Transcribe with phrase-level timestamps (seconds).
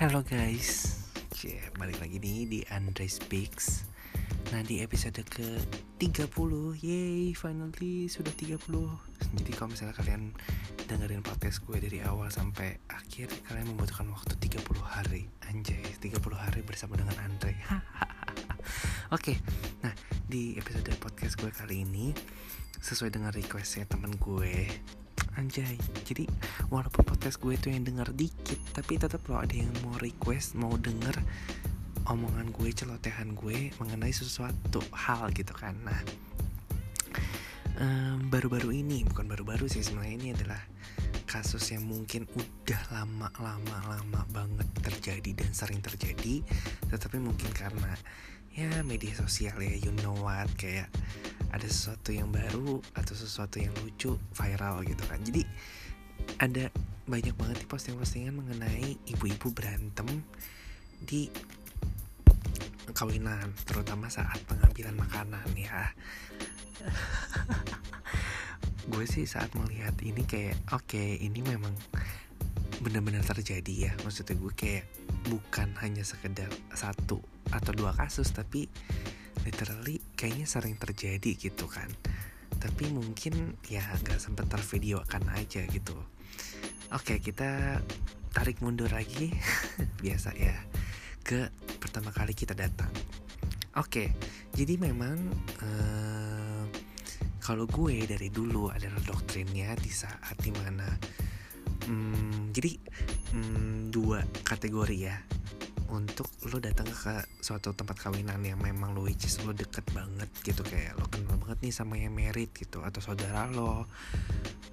[0.00, 0.96] Halo guys,
[1.28, 3.84] Cie, balik lagi nih di Andre Speaks.
[4.48, 5.44] Nah di episode ke
[6.00, 6.24] 30
[6.80, 8.64] Yeay finally sudah 30
[9.36, 10.32] Jadi kalau misalnya kalian
[10.88, 15.28] dengerin podcast gue dari awal sampai akhir Kalian membutuhkan waktu 30 hari.
[15.52, 17.60] Anjay 30 hari bersama dengan Andre.
[19.20, 19.36] Oke,
[19.84, 19.92] nah
[20.24, 22.16] di episode podcast gue kali ini
[22.80, 24.64] Sesuai dengan requestnya temen gue
[25.38, 26.26] Anjay, jadi
[26.74, 30.74] walaupun podcast gue itu yang denger dikit Tapi tetap loh ada yang mau request, mau
[30.74, 31.16] denger
[32.10, 35.78] omongan gue, celotehan gue mengenai sesuatu hal gitu kan.
[35.86, 36.00] Nah,
[38.26, 40.58] baru-baru ini, bukan baru-baru sih sebenarnya ini adalah
[41.30, 46.42] kasus yang mungkin udah lama-lama-lama banget terjadi dan sering terjadi.
[46.90, 47.94] Tetapi mungkin karena
[48.54, 50.50] ya media sosial ya you know what?
[50.58, 50.90] Kayak
[51.50, 55.18] ada sesuatu yang baru atau sesuatu yang lucu viral gitu kan.
[55.22, 55.42] Jadi
[56.38, 56.70] ada
[57.10, 60.06] banyak banget nih posting-postingan mengenai ibu-ibu berantem
[61.02, 61.26] di
[62.90, 65.90] kawinan terutama saat pengambilan makanan ya.
[68.90, 71.74] Gue sih saat melihat ini kayak oke ini memang
[72.80, 73.92] benar-benar terjadi ya.
[74.02, 74.84] Maksudnya gue kayak
[75.28, 77.20] bukan hanya sekedar satu
[77.52, 78.66] atau dua kasus tapi
[79.44, 81.88] literally kayaknya sering terjadi gitu kan.
[82.60, 85.96] Tapi mungkin ya nggak sempet tervideokan aja gitu.
[86.90, 87.80] Oke kita
[88.32, 89.30] tarik mundur lagi.
[90.04, 90.56] Biasa ya
[91.20, 92.90] ke pertama kali kita datang.
[93.76, 94.12] Oke
[94.56, 95.16] jadi memang
[95.62, 96.64] eh,
[97.40, 100.86] kalau gue dari dulu adalah doktrinnya di saat di mana
[101.90, 102.70] hmm, jadi
[103.34, 105.18] hmm, dua kategori ya.
[105.90, 110.30] Untuk lo datang ke suatu tempat kawinan yang memang lo which is lo deket banget
[110.46, 113.90] gitu kayak lo kenal banget nih sama yang merit gitu atau saudara lo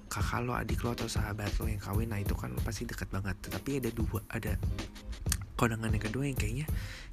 [0.06, 3.10] kakak lo adik lo atau sahabat lo yang kawin nah itu kan lo pasti deket
[3.10, 3.34] banget.
[3.42, 4.54] Tapi ada dua ada
[5.58, 6.66] kondangan yang kedua yang kayaknya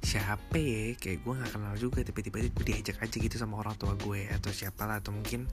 [0.06, 0.94] siapa ya?
[0.94, 4.30] Kayak gue nggak kenal juga tapi tiba-tiba gue diajak aja gitu sama orang tua gue
[4.30, 5.50] atau siapa lah atau mungkin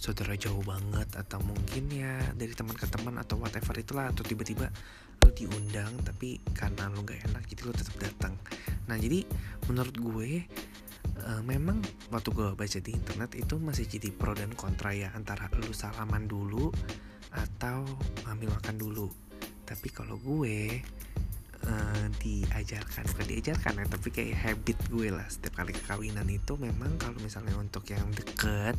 [0.00, 4.72] saudara jauh banget atau mungkin ya dari teman ke teman atau whatever itulah atau tiba-tiba
[5.20, 8.32] lo diundang tapi karena lo gak enak jadi lo tetap datang
[8.88, 9.28] nah jadi
[9.68, 10.48] menurut gue
[11.20, 15.52] eh, memang waktu gue baca di internet itu masih jadi pro dan kontra ya antara
[15.52, 16.72] lu salaman dulu
[17.30, 17.86] atau
[18.26, 19.06] ngambil makan dulu.
[19.62, 20.82] Tapi kalau gue
[21.60, 26.96] eh, diajarkan bukan diajarkan ya tapi kayak habit gue lah setiap kali kekawinan itu memang
[26.98, 28.74] kalau misalnya untuk yang deket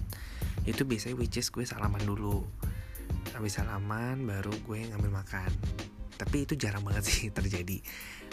[0.65, 2.45] itu biasanya which is gue salaman dulu.
[3.33, 5.51] Habis salaman baru gue ngambil makan.
[6.17, 7.81] Tapi itu jarang banget sih terjadi.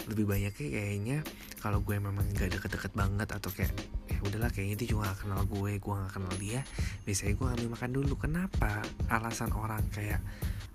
[0.08, 1.18] Lebih banyaknya kayaknya
[1.60, 3.72] kalau gue memang nggak deket-deket banget atau kayak
[4.08, 6.60] ya udahlah kayaknya dia juga gak kenal gue gue gak kenal dia
[7.06, 8.14] biasanya gue ngambil makan dulu.
[8.20, 8.84] Kenapa?
[9.08, 10.20] Alasan orang kayak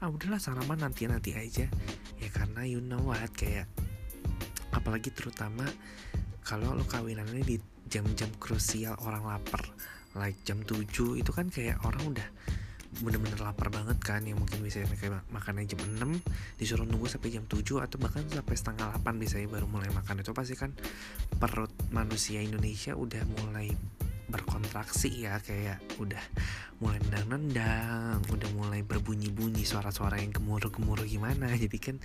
[0.01, 1.69] ah udahlah salaman nanti nanti aja.
[2.17, 3.69] Ya karena you know what kayak
[4.73, 5.69] apalagi terutama
[6.41, 7.55] kalau lo kawinannya di
[7.87, 9.63] jam-jam krusial orang lapar
[10.17, 10.85] like jam 7
[11.17, 12.27] itu kan kayak orang udah
[13.01, 15.97] bener-bener lapar banget kan yang mungkin bisa kayak makannya jam 6
[16.61, 20.21] disuruh nunggu sampai jam 7 atau bahkan sampai setengah 8 biasanya baru mulai makan.
[20.21, 20.77] Itu pasti kan
[21.41, 23.73] perut manusia Indonesia udah mulai
[24.33, 26.19] berkontraksi ya kayak udah
[26.81, 31.53] mulai nendang-nendang udah mulai berbunyi-bunyi suara-suara yang gemuruh-gemuruh gimana.
[31.53, 31.95] Jadi kan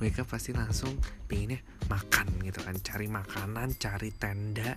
[0.00, 0.96] mereka pasti langsung
[1.28, 1.60] pengennya
[1.92, 2.72] makan gitu kan.
[2.80, 4.72] Cari makanan cari tenda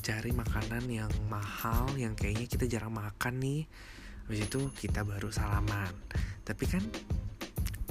[0.00, 3.68] cari makanan yang mahal yang kayaknya kita jarang makan nih.
[4.24, 5.92] Habis itu kita baru salaman.
[6.42, 6.82] Tapi kan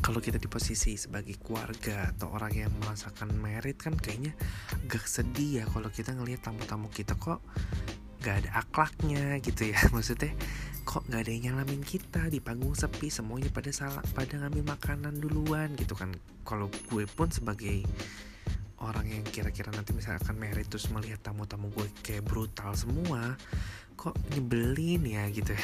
[0.09, 4.33] kalau kita di posisi sebagai keluarga atau orang yang merasakan merit kan kayaknya
[4.73, 7.43] agak sedih ya kalau kita ngelihat tamu-tamu kita kok
[8.19, 9.79] gak ada akhlaknya gitu ya.
[9.95, 10.35] Maksudnya
[10.83, 15.19] kok gak ada yang nyalamin kita di panggung sepi semuanya pada salah pada ngambil makanan
[15.19, 16.11] duluan gitu kan.
[16.43, 17.85] Kalau gue pun sebagai
[18.79, 23.35] orang yang kira-kira nanti misalkan merit terus melihat tamu-tamu gue kayak brutal semua
[23.99, 25.51] kok nyebelin ya gitu.
[25.51, 25.63] Ya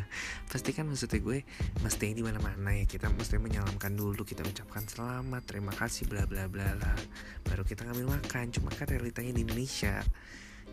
[0.52, 1.48] pasti kan maksudnya gue
[1.80, 2.84] mesti di mana-mana ya.
[2.84, 6.96] Kita mesti menyalamkan dulu kita ucapkan selamat terima kasih bla bla bla lah
[7.48, 8.52] baru kita ngambil makan.
[8.52, 10.04] Cuma kan realitanya di Indonesia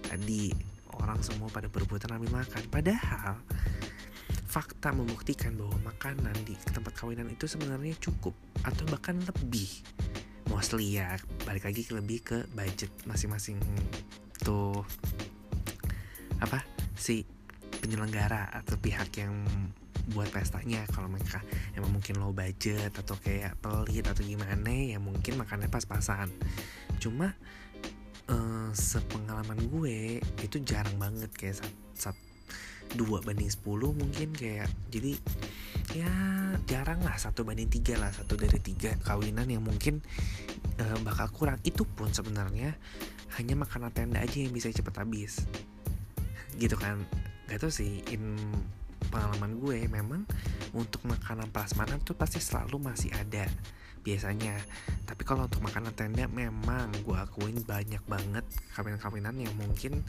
[0.03, 2.63] tadi orang semua pada berebutan ambil makan.
[2.71, 3.39] Padahal
[4.47, 9.69] fakta membuktikan bahwa makanan di tempat kawinan itu sebenarnya cukup atau bahkan lebih.
[10.47, 13.59] Mostly ya balik lagi ke lebih ke budget masing-masing.
[14.41, 14.81] Tuh
[16.39, 16.63] apa
[16.95, 17.27] si
[17.83, 19.35] penyelenggara atau pihak yang
[20.15, 20.87] buat pestanya.
[20.87, 21.43] Kalau mereka
[21.75, 26.31] emang mungkin low budget atau kayak pelit atau gimana ya mungkin makannya pas-pasan.
[26.97, 27.35] Cuma
[28.31, 32.17] eh, sepengalaman gue itu jarang banget kayak sat, sat,
[32.95, 33.67] dua banding 10
[33.99, 35.19] mungkin kayak jadi
[35.91, 36.11] ya
[36.71, 39.99] jarang lah satu banding tiga lah satu dari tiga kawinan yang mungkin
[40.79, 41.59] uh, bakal kurang.
[41.67, 42.75] Itu pun sebenarnya
[43.39, 45.43] hanya makanan tenda aja yang bisa cepet habis.
[46.55, 47.03] Gitu kan?
[47.47, 48.39] Gak tau sih in
[49.07, 50.21] pengalaman gue memang
[50.75, 53.47] untuk makanan prasmanan tuh pasti selalu masih ada
[54.07, 54.55] biasanya.
[55.03, 59.99] Tapi kalau untuk makanan tenda memang gue akuin banyak banget kawinan-kawinan yang mungkin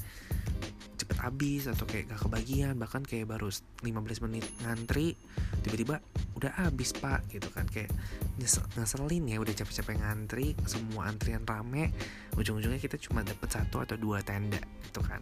[0.99, 2.79] cepet habis atau kayak gak kebagian.
[2.79, 5.19] Bahkan kayak baru 15 menit ngantri
[5.67, 5.99] tiba-tiba
[6.39, 7.67] udah habis pak gitu kan.
[7.67, 7.91] Kayak
[8.79, 11.91] ngeselin ya udah capek-capek ngantri semua antrian rame
[12.39, 15.19] ujung-ujungnya kita cuma dapet satu atau dua tenda gitu kan.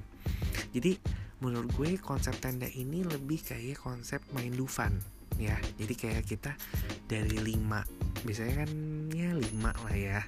[0.76, 1.00] Jadi
[1.40, 6.52] menurut gue konsep tenda ini lebih kayak konsep main dufan ya jadi kayak kita
[7.06, 7.84] dari lima
[8.26, 8.70] biasanya kan
[9.14, 10.20] ya lima lah ya.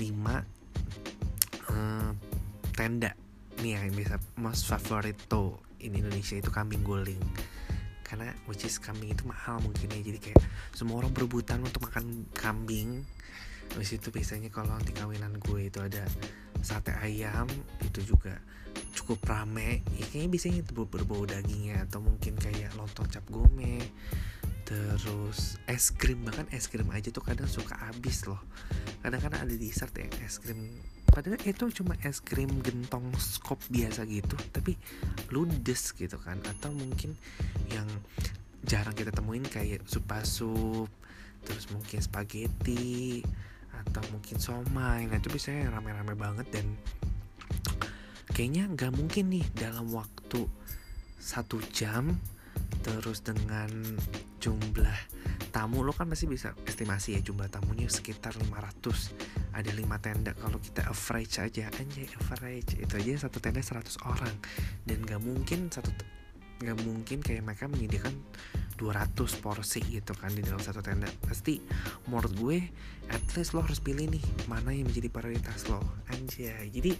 [0.00, 0.40] Lima
[1.68, 2.10] uh,
[2.72, 3.12] tenda.
[3.60, 7.20] Nih yang bisa most favorito in Indonesia itu kambing guling.
[8.00, 10.40] Karena which is kambing itu mahal mungkin ya jadi kayak
[10.72, 13.04] semua orang berebutan untuk makan kambing.
[13.76, 16.06] Habis itu biasanya kalau nanti kawinan gue itu ada
[16.62, 17.50] sate ayam
[17.82, 18.38] itu juga
[19.06, 23.78] cukup rame ya, kayaknya biasanya itu berbau dagingnya atau mungkin kayak lontong cap gome
[24.66, 28.42] terus es krim bahkan es krim aja tuh kadang suka habis loh.
[28.98, 30.82] Kadang-kadang ada dessert ya es krim.
[31.06, 34.74] Padahal itu cuma es krim gentong skop biasa gitu tapi
[35.30, 36.42] ludes gitu kan.
[36.50, 37.14] Atau mungkin
[37.70, 37.86] yang
[38.66, 40.90] jarang kita temuin kayak sup sup
[41.46, 43.22] terus mungkin spaghetti
[43.70, 45.06] atau mungkin somai.
[45.06, 46.66] Nah itu biasanya rame-rame banget dan
[48.32, 50.46] kayaknya nggak mungkin nih dalam waktu
[51.20, 52.16] satu jam
[52.82, 53.68] terus dengan
[54.38, 54.98] jumlah
[55.50, 60.60] tamu lo kan pasti bisa estimasi ya jumlah tamunya sekitar 500 ada 5 tenda kalau
[60.60, 62.76] kita average aja anjay average.
[62.76, 64.34] Itu aja satu tenda 100 orang.
[64.84, 65.88] Dan gak mungkin satu
[66.56, 68.16] nggak mungkin kayak mereka menyediakan
[68.80, 69.12] 200
[69.44, 71.08] porsi gitu kan di dalam satu tenda.
[71.24, 71.60] Pasti
[72.08, 72.58] menurut gue
[73.08, 75.80] at least lo harus pilih nih mana yang menjadi prioritas lo.
[76.12, 76.68] Anjay.
[76.68, 76.92] Jadi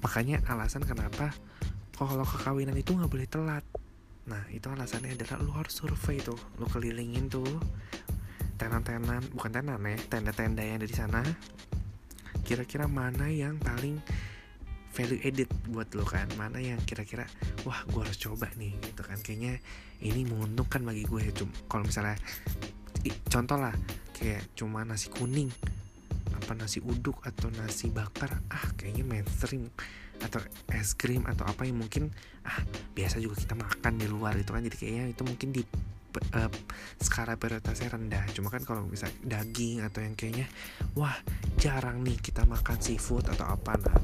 [0.00, 1.32] makanya alasan kenapa
[1.96, 3.64] kalau kekawinan itu nggak boleh telat.
[4.26, 7.46] Nah itu alasannya adalah lu harus survei tuh Lu kelilingin tuh
[8.58, 11.22] Tenan-tenan Bukan tenan ya Tenda-tenda yang ada di sana.
[12.42, 14.02] Kira-kira mana yang paling
[14.94, 16.24] value added buat lo kan?
[16.40, 17.26] Mana yang kira-kira
[17.68, 19.18] wah gue harus coba nih gitu kan.
[19.18, 19.58] Kayaknya
[20.00, 22.14] ini menguntungkan bagi gue cuma kalau misalnya
[23.26, 23.74] contoh lah
[24.14, 25.50] kayak cuma nasi kuning
[26.36, 29.72] apa nasi uduk atau nasi bakar ah kayaknya mainstream
[30.20, 30.40] atau
[30.72, 32.08] es krim atau apa yang mungkin
[32.44, 32.60] ah
[32.96, 34.64] biasa juga kita makan di luar itu kan.
[34.64, 35.62] Jadi kayaknya itu mungkin di
[36.36, 36.50] uh,
[37.00, 38.24] skala prioritasnya rendah.
[38.32, 40.46] Cuma kan kalau bisa daging atau yang kayaknya
[40.96, 41.16] wah
[41.60, 43.96] jarang nih kita makan seafood atau apa nah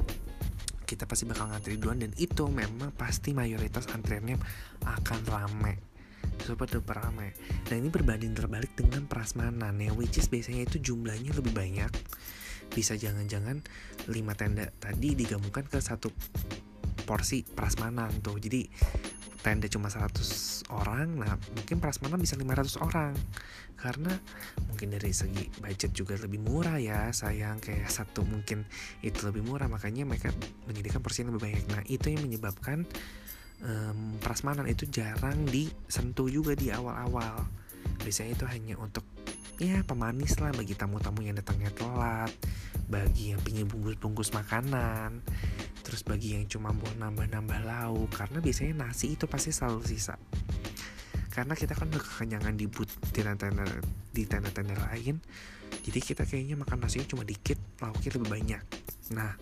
[0.83, 2.01] kita pasti bakal ngantri duluan.
[2.01, 4.37] Dan itu memang pasti mayoritas antriannya
[4.85, 5.92] akan rame
[6.43, 7.31] super duper rame.
[7.71, 11.91] Nah ini berbanding terbalik dengan prasmanan ya which is biasanya itu jumlahnya lebih banyak.
[12.73, 13.63] Bisa jangan-jangan
[14.09, 16.11] 5 tenda tadi digabungkan ke satu
[17.07, 18.35] porsi prasmanan tuh.
[18.39, 18.67] Jadi
[19.43, 23.13] tenda cuma 100 orang nah mungkin prasmanan bisa 500 orang.
[23.79, 24.15] Karena
[24.71, 27.59] mungkin dari segi budget juga lebih murah ya sayang.
[27.63, 28.67] Kayak satu mungkin
[29.03, 30.31] itu lebih murah makanya mereka
[30.67, 31.63] menyediakan porsi yang lebih banyak.
[31.71, 32.87] Nah itu yang menyebabkan
[33.63, 37.47] um, prasmanan itu jarang disentuh juga di awal-awal.
[38.03, 39.03] Biasanya itu hanya untuk
[39.61, 42.33] ya pemanis lah bagi tamu-tamu yang datangnya telat
[42.89, 45.21] bagi yang pingin bungkus-bungkus makanan
[45.85, 50.15] terus bagi yang cuma mau nambah-nambah lauk karena biasanya nasi itu pasti selalu sisa.
[51.33, 53.65] Karena kita kan udah kekenyangan di but di tenda
[54.13, 55.17] di tenda-tenda lain
[55.81, 58.63] jadi kita kayaknya makan nasinya cuma dikit lauknya lebih banyak.
[59.17, 59.33] Nah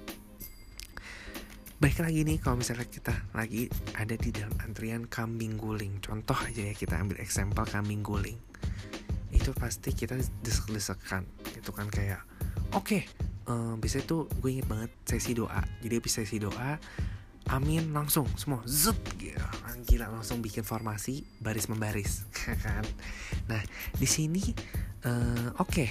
[1.82, 3.66] baik lagi nih kalau misalnya kita lagi
[3.98, 5.98] ada di dalam antrian kambing guling.
[5.98, 8.38] Contoh aja ya kita ambil example kambing guling.
[9.34, 10.14] Itu pasti kita
[10.46, 11.26] desek-desekan.
[11.58, 12.22] Itu kan kayak
[12.78, 13.02] oke okay,
[13.50, 15.66] um, biasanya tuh gue inget banget sesi doa.
[15.82, 16.78] Jadi habis sesi doa
[17.50, 19.42] amin langsung semua zup gitu.
[19.82, 22.30] Gila langsung bikin formasi baris membaris
[22.62, 22.86] kan?
[23.50, 23.62] Nah
[23.98, 24.54] di sini
[25.10, 25.90] uh, oke okay,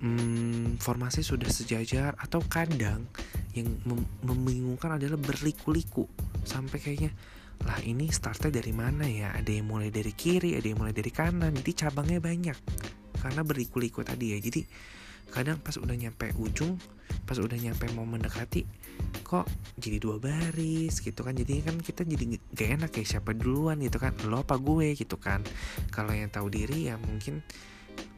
[0.00, 3.08] hmm, formasi sudah sejajar atau kadang
[3.56, 6.04] yang mem membingungkan adalah berliku-liku.
[6.44, 7.12] Sampai kayaknya
[7.64, 9.32] lah ini startnya dari mana ya?
[9.32, 11.56] Ada yang mulai dari kiri ada yang mulai dari kanan.
[11.56, 12.58] Jadi cabangnya banyak
[13.20, 14.38] karena berliku-liku tadi ya.
[14.38, 14.60] Jadi
[15.32, 16.78] kadang pas udah nyampe ujung
[17.26, 18.62] pas udah nyampe mau mendekati
[19.26, 21.34] kok jadi dua baris gitu kan.
[21.34, 24.94] Jadi kan kita jadi gak enak ya siapa duluan gitu kan lo apa gue?
[24.94, 25.42] gitu kan.
[25.90, 27.42] Kalau yang tahu diri ya mungkin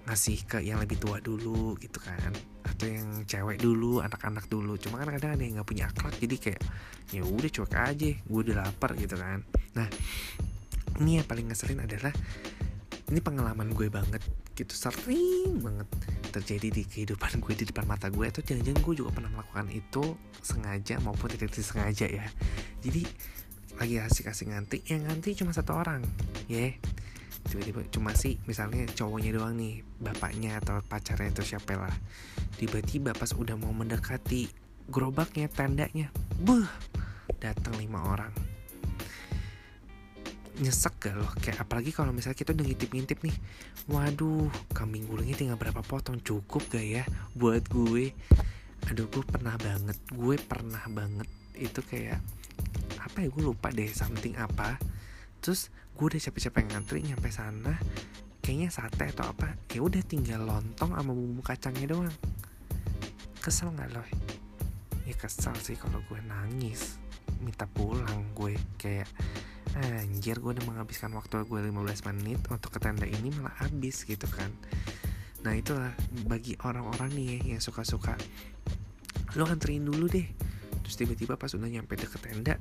[0.09, 2.33] ngasih ke yang lebih tua dulu gitu kan.
[2.65, 4.81] Atau yang cewek dulu anak-anak dulu.
[4.81, 6.63] Cuma kan kadang ada yang nggak punya akhlak jadi kayak
[7.13, 8.11] ya udah cuek aja.
[8.25, 9.45] Gue udah lapar gitu kan.
[9.77, 9.89] Nah
[10.99, 12.13] ini yang paling ngeselin adalah
[13.09, 14.21] ini pengalaman gue banget
[14.57, 14.73] gitu.
[14.73, 15.89] Sering banget
[16.33, 18.25] terjadi di kehidupan gue di depan mata gue.
[18.25, 22.27] Atau jangan-jangan gue juga pernah melakukan itu sengaja maupun tidak disengaja ya.
[22.81, 23.05] Jadi
[23.79, 26.03] lagi asik-asik ngantri yang ngantri cuma satu orang
[26.51, 26.67] ya.
[26.67, 26.73] yeah.
[27.47, 31.95] Tiba-tiba cuma sih misalnya cowoknya doang nih bapaknya atau pacarnya itu siapa lah
[32.59, 34.51] tiba-tiba pas udah mau mendekati
[34.89, 36.09] gerobaknya tendanya
[36.41, 36.67] buh
[37.39, 38.33] datang lima orang.
[40.59, 41.31] Nyesek gak loh?
[41.39, 43.37] Kayak apalagi kalau misalnya kita udah ngintip-ngintip nih
[43.87, 46.19] waduh kambing gulungnya tinggal berapa potong?
[46.19, 47.05] Cukup gak ya
[47.39, 48.11] buat gue?
[48.91, 51.29] Aduh gue pernah banget gue pernah banget.
[51.55, 52.19] Itu kayak
[52.99, 54.83] apa ya gue lupa deh something apa.
[55.39, 57.75] Terus gue udah capek-capek ngantri nyampe sana
[58.39, 62.17] kayaknya sate atau apa ya udah tinggal lontong sama bumbu kacangnya doang.
[63.43, 64.09] Kesel nggak loh
[65.09, 67.03] ya kesel sih kalau gue nangis
[67.43, 69.09] minta pulang gue kayak
[69.79, 74.31] anjir gue udah menghabiskan waktu gue 15 menit untuk ke tenda ini malah habis gitu
[74.31, 74.55] kan.
[75.43, 75.95] Nah itulah
[76.27, 78.15] bagi orang-orang nih ya, yang suka-suka
[79.35, 80.25] lo anterin dulu deh.
[80.87, 82.55] Terus tiba-tiba pas udah nyampe deket tenda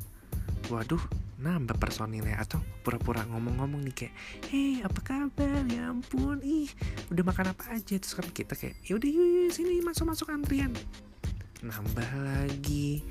[0.67, 0.99] waduh
[1.37, 4.13] nambah personilnya atau pura-pura ngomong-ngomong nih kayak
[4.49, 5.61] hei apa kabar?
[5.69, 6.69] Ya ampun ih
[7.13, 7.95] udah makan apa aja?
[7.97, 10.73] Terus kan kita kayak yaudah yuk, yuk sini masuk masuk antrian.
[11.61, 13.05] Nambah lagi.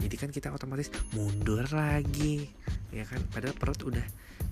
[0.00, 2.48] Jadi kan kita otomatis mundur lagi.
[2.92, 3.20] Ya kan?
[3.28, 4.06] Padahal perut udah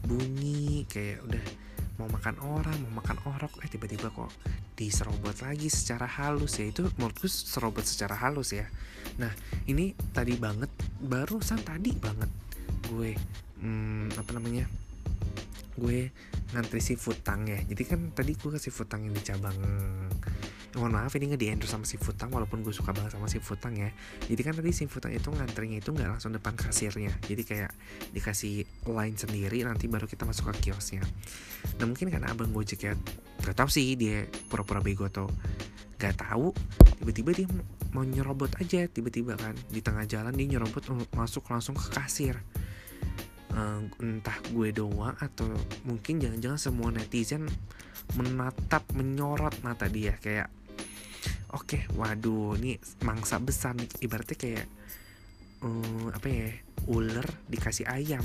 [0.04, 1.44] bunyi kayak udah
[1.94, 4.26] mau makan orang mau makan orok eh tiba-tiba kok
[4.74, 6.68] diserobot lagi secara halus ya.
[6.68, 8.68] Itu menurutku serobot secara halus ya.
[9.16, 9.32] Nah
[9.64, 10.68] ini tadi banget
[11.00, 12.28] barusan tadi banget
[12.90, 13.16] gue
[13.62, 14.68] hmm, apa namanya
[15.74, 16.10] gue
[16.54, 17.58] ngantri si futang ya.
[17.66, 19.58] Jadi kan tadi gue kasih futang yang di cabang
[20.74, 23.38] mohon maaf ini nggak di endorse sama si Futang walaupun gue suka banget sama si
[23.38, 23.94] Futang ya.
[24.26, 27.14] Jadi kan tadi si Futang itu ngantrinya itu nggak langsung depan kasirnya.
[27.30, 27.70] Jadi kayak
[28.10, 31.06] dikasih line sendiri nanti baru kita masuk ke kiosnya.
[31.78, 32.92] Nah mungkin karena abang gojek ya
[33.46, 35.30] gak tau sih dia pura-pura bego atau
[35.98, 36.50] gak tahu.
[36.98, 37.46] Tiba-tiba dia
[37.94, 40.82] mau nyerobot aja tiba-tiba kan di tengah jalan dia nyerobot
[41.14, 42.34] masuk langsung ke kasir
[44.02, 45.46] entah gue doang atau
[45.86, 47.46] mungkin jangan-jangan semua netizen
[48.18, 50.18] menatap menyorot mata dia.
[50.18, 50.50] Kayak
[51.54, 53.88] oke okay, waduh ini mangsa besar nih.
[54.02, 54.66] Ibaratnya kayak
[55.62, 56.48] um, apa ya
[56.90, 58.24] ular dikasih ayam.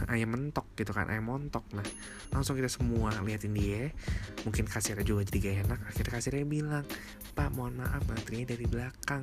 [0.12, 1.62] Ayam mentok gitu kan ayam montok.
[1.76, 1.84] Nah
[2.34, 3.94] langsung kita semua liatin dia.
[4.42, 5.80] Mungkin kasirnya juga jadi gak enak.
[5.92, 6.84] Akhirnya kasirnya bilang
[7.36, 9.22] pak mohon maaf antrinya dari belakang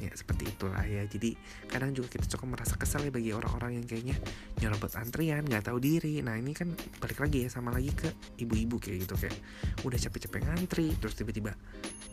[0.00, 1.02] ya seperti itulah ya.
[1.04, 1.34] Jadi
[1.68, 4.16] kadang juga kita cukup merasa kesal ya bagi orang-orang yang kayaknya
[4.60, 6.20] nyerobot antrian nggak tahu diri.
[6.20, 8.08] Nah ini kan balik lagi ya sama lagi ke
[8.40, 9.14] ibu-ibu kayak gitu.
[9.16, 9.36] Kayak
[9.84, 11.52] udah capek-capek ngantri terus tiba-tiba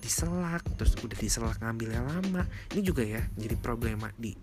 [0.04, 2.44] diselak terus udah diselak ngambilnya lama.
[2.76, 4.36] Ini juga ya jadi problema di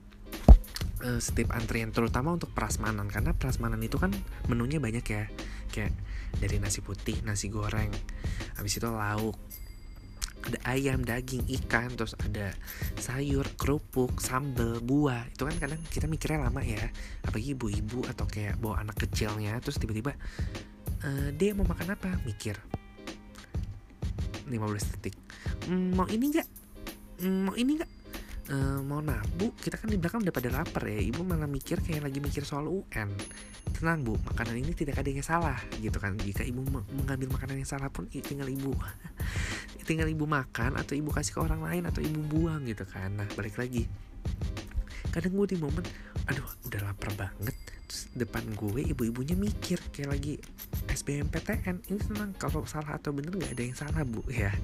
[1.05, 3.09] uh, setiap antrian terutama untuk prasmanan.
[3.09, 4.13] Karena prasmanan itu kan
[4.49, 5.25] menunya banyak ya.
[5.71, 5.95] Kayak
[6.39, 7.91] dari nasi putih nasi goreng
[8.55, 9.35] habis itu lauk
[10.67, 12.51] ayam, daging, ikan, terus ada
[12.99, 15.29] sayur, kerupuk, sambal, buah.
[15.31, 16.83] Itu kan kadang kita mikirnya lama ya.
[17.27, 20.17] Apalagi ibu-ibu atau kayak bawa anak kecilnya, terus tiba-tiba
[21.05, 22.11] uh, dia mau makan apa?
[22.27, 22.57] Mikir.
[24.51, 25.15] 15 detik.
[25.71, 26.49] Mm, mau ini enggak?
[27.23, 27.91] Mm, mau ini enggak?
[28.51, 30.99] Uh, mau nabu kita kan di belakang udah pada lapar ya.
[30.99, 33.15] Ibu malah mikir kayak lagi mikir soal UN
[33.71, 36.19] tenang bu makanan ini tidak ada yang salah gitu kan.
[36.19, 38.75] Jika ibu mengambil makanan yang salah pun tinggal ibu
[39.89, 43.15] tinggal ibu makan atau ibu kasih ke orang lain atau ibu buang gitu kan.
[43.15, 43.87] Nah balik lagi
[45.11, 45.83] kadang gue di momen
[46.31, 47.57] aduh udah lapar banget.
[47.91, 50.39] Terus depan gue ibu-ibunya mikir kayak lagi
[50.87, 54.55] SBMPTN ini tenang kalau salah atau bener nggak ada yang salah bu ya.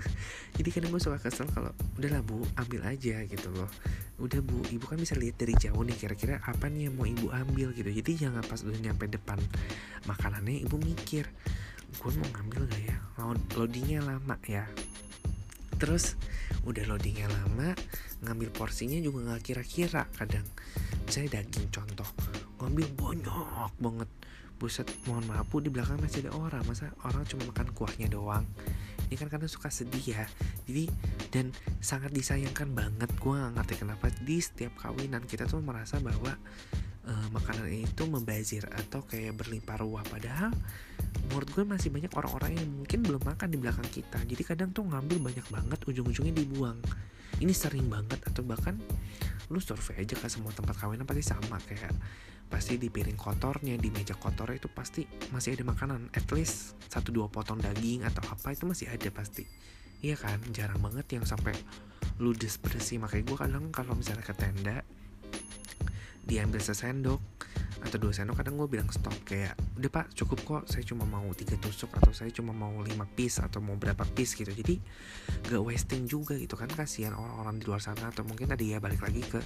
[0.56, 3.68] Jadi kadang gue suka kesel kalau udahlah bu ambil aja gitu loh.
[4.16, 7.28] Udah bu ibu kan bisa lihat dari jauh nih kira-kira apa nih yang mau ibu
[7.28, 7.92] ambil gitu.
[7.92, 9.36] Jadi jangan pas udah nyampe depan
[10.08, 11.28] makanannya ibu mikir
[12.00, 12.96] gue mau ngambil gak ya?
[13.60, 14.64] Loadingnya lama ya.
[15.76, 16.16] Terus
[16.64, 17.72] udah loadingnya lama
[18.24, 20.06] ngambil porsinya juga nggak kira-kira.
[20.12, 20.44] Kadang
[21.08, 22.08] saya daging contoh
[22.60, 24.10] ngambil banyak banget.
[24.60, 26.60] Buset mohon maaf bu di belakang masih ada orang.
[26.68, 28.44] Masa orang cuma makan kuahnya doang?
[29.08, 30.28] Ini kan karena suka sedih ya.
[30.68, 30.84] Jadi
[31.32, 31.50] dan
[31.80, 33.08] sangat disayangkan banget.
[33.16, 36.36] Gue gak ngerti kenapa di setiap kawinan kita tuh merasa bahwa
[37.06, 40.04] uh, makanan itu membazir atau kayak berlimpah ruah.
[40.04, 40.52] Padahal
[41.30, 44.18] menurut gue masih banyak orang-orang yang mungkin belum makan di belakang kita.
[44.26, 46.78] Jadi kadang tuh ngambil banyak banget ujung-ujungnya dibuang.
[47.40, 48.76] Ini sering banget atau bahkan
[49.50, 51.56] lu survei aja ke semua tempat kawinan pasti sama.
[51.64, 51.94] Kayak
[52.50, 56.10] pasti di piring kotornya di meja kotornya itu pasti masih ada makanan.
[56.12, 59.46] At least satu dua potong daging atau apa itu masih ada pasti.
[60.00, 60.40] Iya kan?
[60.52, 61.54] Jarang banget yang sampai
[62.20, 64.84] ludes bersih makanya gue kadang kalau misalnya ke tenda
[66.30, 67.18] diambil sesendok
[67.80, 71.26] atau dua sendok kadang gue bilang stop kayak udah pak cukup kok saya cuma mau
[71.34, 74.54] tiga tusuk atau saya cuma mau lima piece atau mau berapa piece gitu.
[74.54, 74.78] Jadi
[75.50, 78.14] gak wasting juga gitu kan kasihan orang-orang di luar sana.
[78.14, 79.42] Atau mungkin tadi ya balik lagi ke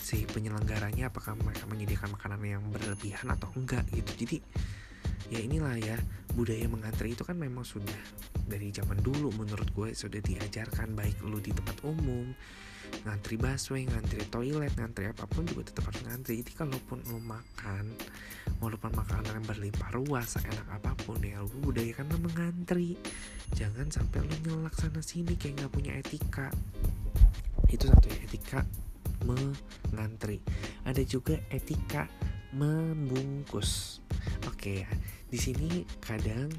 [0.00, 4.26] si penyelenggaranya apakah mereka menyediakan makanan yang berlebihan atau enggak gitu.
[4.26, 4.36] Jadi
[5.30, 5.96] ya inilah ya
[6.34, 7.94] budaya mengantri itu kan memang sudah
[8.50, 12.34] dari zaman dulu menurut gue sudah diajarkan baik lu di tempat umum
[13.04, 16.44] ngantri busway, ngantri toilet, ngantri apa pun juga tetap harus ngantri.
[16.44, 17.84] Jadi kalaupun lo makan,
[18.60, 23.00] walaupun makanan yang berlimpah ruah, seenak apa pun ya lo budaya kan mengantri.
[23.56, 26.52] Jangan sampai lo nyelak sana sini kayak nggak punya etika.
[27.70, 28.60] Itu satu ya etika
[29.24, 30.40] mengantri.
[30.84, 32.08] Ada juga etika
[32.52, 34.02] membungkus.
[34.48, 34.90] Oke ya,
[35.30, 36.50] di sini kadang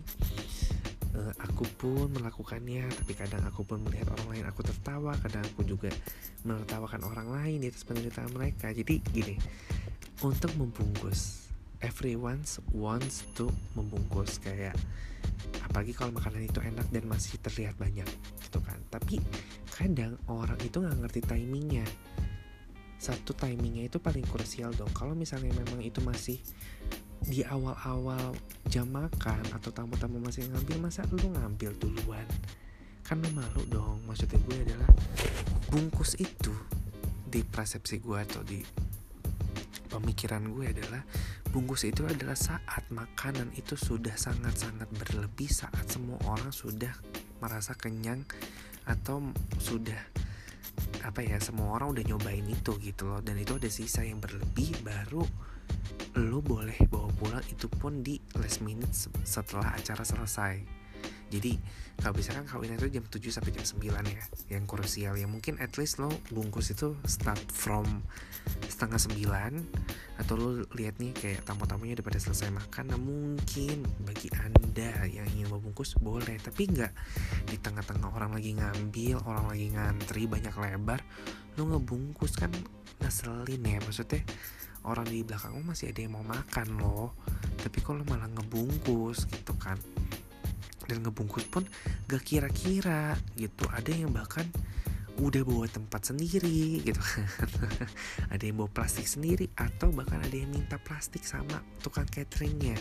[1.15, 5.63] uh, aku pun melakukannya tapi kadang aku pun melihat orang lain aku tertawa kadang aku
[5.68, 5.91] juga
[6.48, 8.72] menertawakan orang lain di atas penderitaan mereka.
[8.72, 9.36] Jadi gini
[10.22, 11.50] untuk membungkus
[11.82, 12.46] everyone
[12.77, 14.77] wants to membungkus kayak
[15.65, 18.08] apalagi kalau makanan itu enak dan masih terlihat banyak
[18.46, 18.77] gitu kan.
[18.89, 19.18] Tapi
[19.72, 21.86] kadang orang itu nggak ngerti timingnya.
[23.01, 24.94] Satu timingnya itu paling krusial dong.
[24.94, 26.38] Kalau misalnya memang itu masih
[27.21, 28.33] di awal-awal
[28.69, 32.27] jam makan atau tamu-tamu masih ngambil masa lu ngambil duluan?
[33.05, 34.89] Kan lu malu dong maksudnya gue adalah
[35.69, 36.53] bungkus itu
[37.31, 38.59] di persepsi gue atau di
[39.91, 41.03] pemikiran gue adalah
[41.51, 46.95] bungkus itu adalah saat makanan itu sudah sangat-sangat berlebih saat semua orang sudah
[47.43, 48.23] merasa kenyang
[48.87, 49.19] atau
[49.59, 49.99] sudah
[51.03, 53.19] apa ya semua orang udah nyobain itu gitu loh.
[53.19, 55.27] Dan itu ada sisa yang berlebih baru
[56.20, 58.91] lo boleh bawa pulang itu pun di last minute
[59.24, 60.82] setelah acara selesai.
[61.32, 61.56] Jadi
[61.96, 65.15] kalau bisa kan kawin itu jam 7 sampai jam 9 ya yang krusial.
[65.15, 68.03] Ya mungkin at least lo bungkus itu start from
[68.68, 74.27] setengah 9 atau lo lihat nih kayak tamu-tamunya udah pada selesai makan nah mungkin bagi
[74.36, 76.36] anda yang ingin membungkus boleh.
[76.36, 76.91] Tapi nggak
[77.48, 81.00] di tengah-tengah orang lagi ngambil orang lagi ngantri banyak lebar
[81.56, 82.52] lo ngebungkus kan
[83.00, 83.80] ngeselin ya.
[83.80, 84.19] Maksudnya
[84.86, 87.13] orang di belakangmu masih ada yang mau makan loh.
[87.62, 89.78] Tapi kalau malah ngebungkus gitu kan.
[90.89, 91.63] Dan ngebungkus pun
[92.10, 93.70] gak kira-kira gitu.
[93.70, 94.46] Ada yang bahkan
[95.22, 96.98] udah bawa tempat sendiri gitu
[98.34, 102.80] ada yang bawa plastik sendiri atau bahkan ada yang minta plastik sama tukang cateringnya.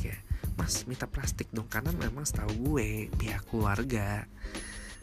[0.00, 0.24] Kayak
[0.56, 1.68] mas minta plastik dong.
[1.68, 4.24] Karena memang setahu gue pihak keluarga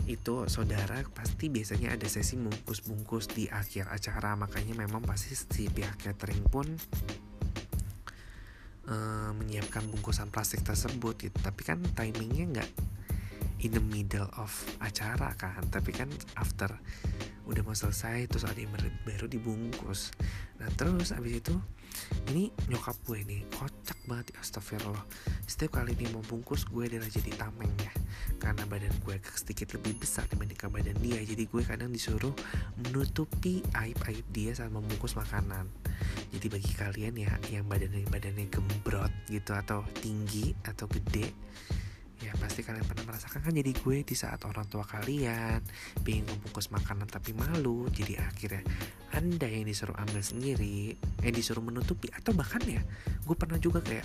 [0.05, 5.99] itu saudara pasti biasanya ada sesi bungkus-bungkus di akhir acara makanya memang pasti si pihak
[5.99, 6.67] catering pun
[8.87, 11.37] uh, menyiapkan bungkusan plastik tersebut gitu.
[11.41, 12.71] Tapi kan timingnya nggak
[13.59, 16.07] in the middle of acara kan tapi kan
[16.39, 16.71] after
[17.49, 18.69] udah mau selesai terus ada yang
[19.03, 20.13] baru dibungkus.
[20.61, 21.55] Nah terus abis itu
[22.29, 25.01] ini nyokap gue nih kocak banget ya astagfirullah.
[25.49, 27.93] Setiap kali dia mau bungkus gue adalah jadi tameng ya.
[28.37, 31.19] Karena badan gue sedikit lebih besar dibandingkan badan dia.
[31.25, 32.31] Jadi gue kadang disuruh
[32.77, 35.65] menutupi aib-aib dia saat membungkus makanan.
[36.29, 41.33] Jadi bagi kalian ya yang badannya badannya gembrot gitu atau tinggi atau gede
[42.19, 45.63] ya pasti kalian pernah merasakan kan jadi gue di saat orang tua kalian
[46.03, 48.63] pengen membungkus makanan tapi malu jadi akhirnya
[49.15, 52.83] anda yang disuruh ambil sendiri eh disuruh menutupi atau bahkan ya
[53.23, 54.03] gue pernah juga kayak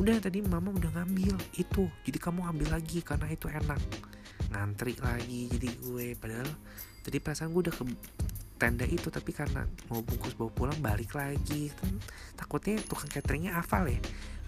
[0.00, 3.80] udah tadi mama udah ngambil itu jadi kamu ambil lagi karena itu enak.
[4.48, 6.48] Ngantri lagi jadi gue padahal
[7.04, 7.84] tadi perasaan gue udah ke
[8.60, 11.72] tenda itu tapi karena mau bungkus bawa pulang balik lagi.
[12.36, 13.96] Takutnya tukang cateringnya hafal ya.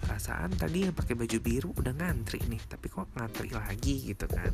[0.04, 4.52] Perasaan tadi yang pakai baju biru udah ngantri nih tapi kok ngantri lagi gitu kan.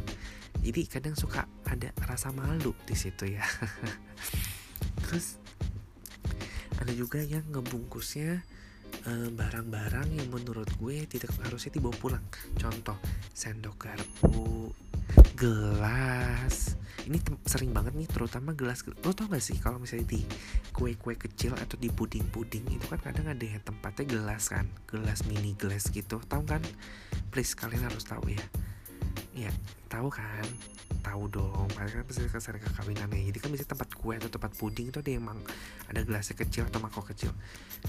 [0.62, 3.42] Jadi kadang suka ada rasa malu di situ ya.
[5.03, 5.42] Terus
[6.79, 8.31] ada juga yang ngebungkusnya
[9.11, 12.27] eh, barang-barang yang menurut gue tidak harusnya dibawa pulang.
[12.55, 13.03] Contoh
[13.35, 14.71] sendok garpu
[15.38, 16.74] gelas.
[17.07, 20.20] Ini sering banget nih terutama gelas lo tau gak sih kalau misalnya di
[20.74, 25.55] kue-kue kecil atau di puding-puding itu kan kadang ada yang tempatnya gelas kan gelas mini
[25.57, 26.20] gelas gitu.
[26.20, 26.61] Tahu kan?
[27.33, 28.44] Please kalian harus tahu ya.
[29.33, 29.48] Ya
[29.88, 30.44] tahu kan?
[31.01, 34.53] Tahu dong mereka kan pasti ke sana kekawinannya jadi kan bisa tempat kue atau tempat
[34.59, 35.40] puding itu ada yang mang
[35.88, 37.33] ada gelasnya kecil atau mangkok kecil.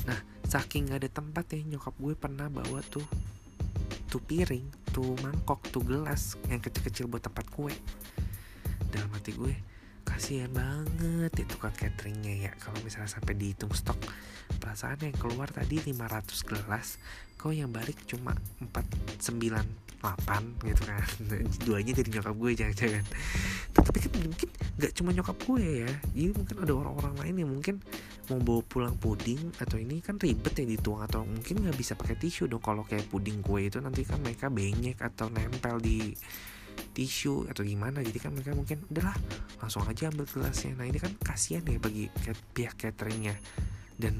[0.07, 3.03] Nah saking gak ada tempat ya nyokap gue pernah bawa tuh
[4.09, 7.71] tuh piring tuh mangkok tuh gelas yang kecil-kecil buat tempat kue.
[8.89, 9.68] Dalam hati gue
[10.09, 12.51] kasihan banget itu kan cateringnya ya.
[12.57, 14.01] Kalau misalnya sampai dihitung stok
[14.57, 16.97] perasaan yang keluar tadi 500 gelas
[17.39, 19.63] kok yang balik cuma 498
[20.67, 21.07] gitu kan.
[21.65, 23.05] Duanya dari nyokap gue jangan-jangan.
[23.71, 24.49] Tapi kan mungkin
[24.81, 25.91] nggak cuma nyokap gue ya.
[26.11, 27.75] Jadi mungkin ada orang-orang lain yang mungkin
[28.27, 32.19] mau bawa pulang puding atau ini kan ribet ya dituang atau mungkin nggak bisa pakai
[32.19, 32.59] tisu dong.
[32.59, 36.11] Kalau kayak puding kue itu nanti kan mereka benyek atau nempel di
[36.95, 39.15] tisu atau gimana jadi kan mereka mungkin udahlah
[39.61, 40.73] langsung aja ambil gelasnya.
[40.75, 42.07] Nah ini kan kasihan ya bagi
[42.55, 43.35] pihak cateringnya
[43.95, 44.19] dan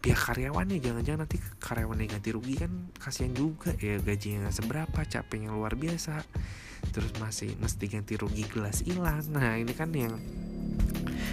[0.00, 0.80] pihak karyawannya.
[0.80, 6.24] Jangan-jangan nanti karyawannya ganti rugi kan kasihan juga ya gajinya nggak seberapa capeknya luar biasa.
[6.90, 9.20] Terus masih mesti ganti rugi gelas hilang.
[9.30, 10.16] Nah ini kan yang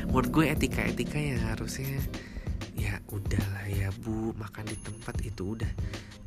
[0.07, 1.99] menurut gue etika-etika yang harusnya
[2.77, 5.71] ya udahlah ya bu makan di tempat itu udah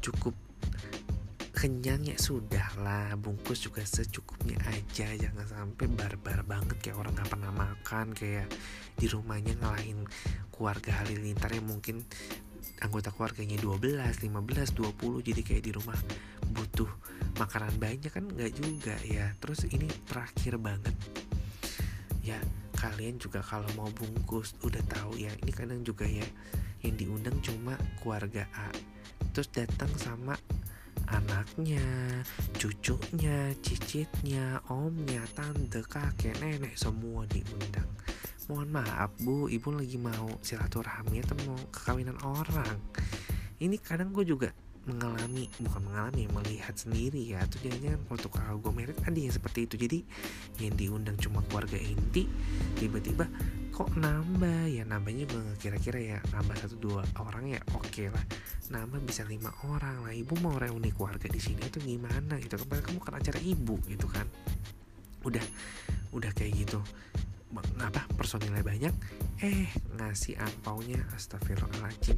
[0.03, 0.35] cukup
[1.61, 5.13] kenyang ya sudah lah bungkus juga secukupnya aja.
[5.13, 8.49] Jangan sampai barbar banget kayak orang nggak pernah makan kayak
[8.97, 10.09] di rumahnya ngalahin
[10.49, 12.01] keluarga halilintar yang mungkin
[12.81, 16.01] anggota keluarganya 12, 15, 20 jadi kayak di rumah
[16.49, 16.89] butuh
[17.37, 19.29] makanan banyak kan nggak juga ya.
[19.37, 20.97] Terus ini terakhir banget.
[22.25, 22.41] Ya
[22.81, 26.25] kalian juga kalau mau bungkus udah tahu ya ini kadang juga ya
[26.81, 28.73] yang diundang cuma keluarga A.
[29.37, 30.41] Terus datang sama
[31.11, 31.83] anaknya,
[32.55, 37.91] cucunya, cicitnya, omnya, tante, kakek, nenek semua diundang.
[38.51, 42.79] Mohon maaf bu, ibu lagi mau silaturahmi atau mau kekawinan orang.
[43.63, 44.51] Ini kadang gue juga
[44.89, 47.45] mengalami bukan mengalami melihat sendiri ya.
[47.45, 49.75] Atau jangan untuk gue merit ada yang seperti itu.
[49.77, 49.99] Jadi
[50.65, 52.25] yang diundang cuma keluarga inti
[52.81, 53.29] tiba-tiba
[53.71, 54.85] kok nambah ya?
[54.89, 55.29] Nambahnya
[55.61, 57.61] kira-kira ya nambah satu dua orang ya?
[57.77, 58.25] Oke okay lah.
[58.73, 60.15] Nambah bisa lima orang lah.
[60.15, 62.81] Ibu mau reuni keluarga di sini itu gimana gitu kan?
[62.81, 64.25] Kamu kan acara ibu gitu kan?
[65.27, 65.45] Udah
[66.17, 66.81] udah kayak gitu.
[67.83, 68.07] Apa?
[68.17, 68.95] Personilnya banyak.
[69.41, 72.17] Eh ngasih angpaunya astagfirullahaladzim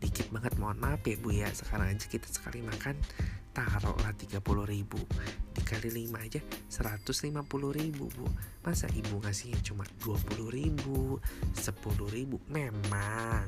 [0.00, 1.48] dikit banget mohon maaf ya bu ya.
[1.52, 2.96] Sekarang aja kita sekali makan
[3.52, 4.98] taruh lah 30 ribu.
[5.52, 6.40] Dikali 5 aja
[6.72, 8.26] 150 ribu bu.
[8.64, 11.20] Masa ibu ngasihnya cuma 20 ribu
[11.52, 12.40] 10 ribu?
[12.48, 13.44] Memang.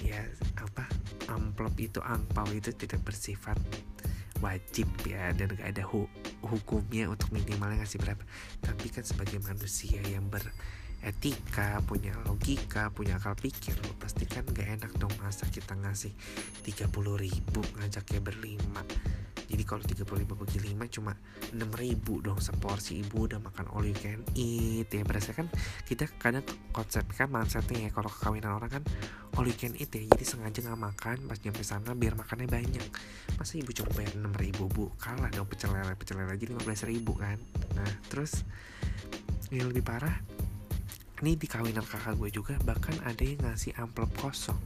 [0.00, 0.24] Ya
[0.56, 0.88] apa
[1.28, 3.56] amplop itu angpau itu tidak bersifat
[4.42, 6.04] wajib ya dan gak ada hu
[6.44, 8.24] hukumnya untuk minimalnya ngasih berapa.
[8.60, 10.44] Tapi kan sebagai manusia yang ber
[11.04, 16.10] etika, punya logika, punya akal pikir lo pasti kan gak enak dong masa kita ngasih
[16.64, 16.88] 30
[17.20, 18.82] ribu ngajaknya berlima.
[19.44, 21.12] Jadi kalau 30 ribu bagi 5 cuma
[21.52, 24.88] 6 ribu dong seporsi ibu udah makan all you can eat.
[24.88, 25.52] Ya berasa kan
[25.84, 28.82] kita kadang konsep kan mindsetnya ya kalau kekawinan orang kan
[29.36, 32.88] all you can eat ya jadi sengaja gak makan pas nyampe sana biar makannya banyak.
[33.36, 34.84] Masa ibu cuma bayar 6 ribu bu?
[34.96, 37.36] Kalah dong pecel lele pecel lele aja 15 ribu kan?
[37.76, 38.42] Nah terus
[39.52, 40.33] yang lebih parah
[41.22, 44.58] ini di kawinan kakak gue juga bahkan ada yang ngasih amplop kosong.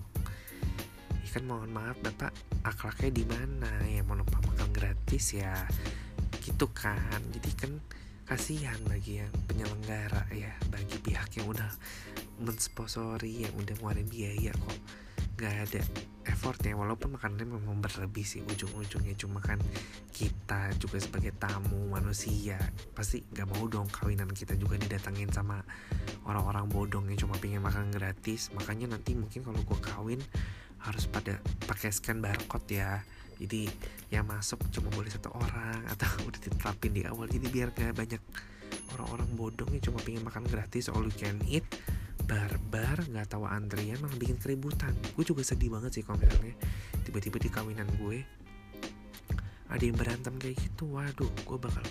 [1.21, 2.33] Ya kan mohon maaf bapak
[2.65, 3.73] akhlaknya di mana?
[3.85, 5.69] Ya mau numpang makan gratis ya.
[6.41, 7.21] Gitu kan.
[7.37, 7.73] Jadi kan
[8.25, 11.73] kasihan bagi yang penyelenggara ya bagi pihak yang udah
[12.45, 14.79] mensponsori yang udah ngeluarin biaya kok
[15.39, 15.81] nggak ada
[16.27, 19.15] effortnya walaupun makanannya memang berlebih sih ujung-ujungnya.
[19.15, 19.63] Cuma kan
[20.11, 22.59] kita juga sebagai tamu manusia
[22.93, 25.63] pasti nggak mau dong kawinan kita juga didatengin sama
[26.27, 28.51] orang-orang bodong yang cuma pengen makan gratis.
[28.59, 30.21] Makanya nanti mungkin kalau gue kawin
[30.83, 31.39] harus pada
[31.71, 32.99] pakai scan barcode ya.
[33.39, 33.71] Jadi
[34.11, 37.31] yang masuk cuma boleh satu orang atau udah ditetapin di awal.
[37.31, 38.23] Jadi biar gak banyak
[38.99, 41.65] orang-orang bodong yang cuma pengen makan gratis all you can eat
[42.29, 44.93] barbar nggak tahu antrian malah bikin keributan.
[45.17, 46.21] Gue juga sedih banget sih kalau
[47.09, 48.21] tiba-tiba di kawinan gue.
[49.73, 51.85] Ada yang berantem kayak gitu waduh gue bakal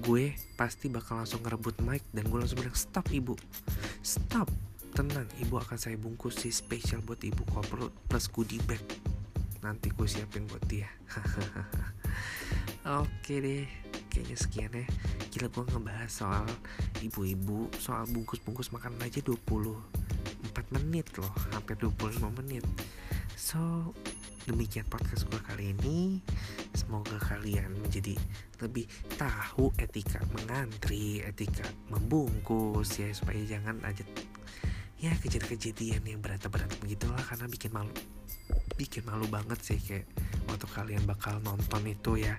[0.00, 3.38] gue pasti bakal langsung ngerebut mic dan gue langsung bilang stop ibu.
[4.02, 4.50] Stop.
[4.90, 8.82] Tenang ibu akan saya bungkus sih spesial buat ibu kalau perlu plus goodie bag.
[9.62, 10.90] Nanti gue siapin buat dia.
[13.00, 14.86] Oke deh kayaknya sekian ya.
[15.30, 16.46] Gila gue ngebahas soal
[17.00, 22.66] ibu-ibu soal bungkus-bungkus makanan aja 24 menit loh hampir 25 menit.
[23.38, 23.94] So
[24.50, 26.18] demikian podcast gue kali ini.
[26.74, 28.18] Semoga kalian menjadi
[28.60, 34.04] lebih tahu etika mengantri etika membungkus ya supaya jangan aja
[35.00, 37.88] ya kejadian-kejadian yang berat-berat begitulah karena bikin malu
[38.76, 40.04] bikin malu banget sih kayak
[40.44, 42.36] waktu kalian bakal nonton itu ya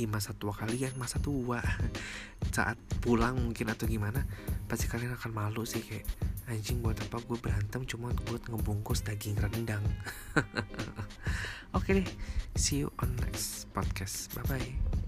[0.00, 1.60] di masa tua kalian masa tua.
[2.56, 4.24] Saat pulang mungkin atau gimana
[4.64, 6.08] pasti kalian akan malu sih kayak
[6.48, 9.84] anjing buat apa gue berantem cuma buat ngebungkus daging rendang?
[11.76, 12.08] Oke deh
[12.56, 14.32] see you on next podcast.
[14.32, 14.99] Bye bye